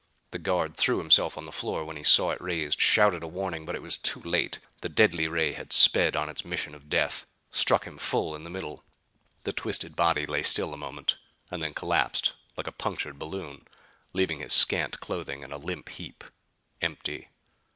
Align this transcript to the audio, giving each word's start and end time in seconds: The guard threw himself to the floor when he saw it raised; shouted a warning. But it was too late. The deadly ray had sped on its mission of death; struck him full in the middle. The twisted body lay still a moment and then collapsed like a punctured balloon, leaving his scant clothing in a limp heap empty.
The 0.31 0.39
guard 0.39 0.75
threw 0.77 0.97
himself 0.97 1.35
to 1.35 1.41
the 1.45 1.51
floor 1.51 1.85
when 1.85 1.95
he 1.95 2.01
saw 2.01 2.31
it 2.31 2.41
raised; 2.41 2.81
shouted 2.81 3.21
a 3.21 3.27
warning. 3.27 3.65
But 3.67 3.75
it 3.75 3.83
was 3.83 3.97
too 3.97 4.19
late. 4.21 4.57
The 4.81 4.89
deadly 4.89 5.27
ray 5.27 5.51
had 5.51 5.71
sped 5.71 6.15
on 6.15 6.27
its 6.27 6.43
mission 6.43 6.73
of 6.73 6.89
death; 6.89 7.27
struck 7.51 7.83
him 7.85 7.99
full 7.99 8.33
in 8.35 8.43
the 8.43 8.49
middle. 8.49 8.83
The 9.43 9.53
twisted 9.53 9.95
body 9.95 10.25
lay 10.25 10.41
still 10.41 10.73
a 10.73 10.75
moment 10.75 11.17
and 11.51 11.61
then 11.61 11.75
collapsed 11.75 12.33
like 12.57 12.65
a 12.65 12.71
punctured 12.71 13.19
balloon, 13.19 13.67
leaving 14.11 14.39
his 14.39 14.53
scant 14.53 14.99
clothing 15.01 15.43
in 15.43 15.51
a 15.51 15.57
limp 15.57 15.87
heap 15.89 16.23
empty. 16.81 17.27